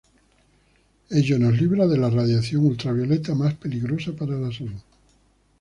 Ello 1.11 1.37
nos 1.37 1.61
libra 1.61 1.85
de 1.85 1.95
la 1.95 2.09
radiación 2.09 2.65
ultravioleta 2.65 3.35
más 3.35 3.53
peligrosa 3.53 4.13
para 4.13 4.35
la 4.35 4.51
salud. 4.51 4.81